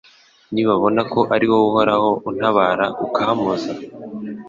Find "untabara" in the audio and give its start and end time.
2.29-2.85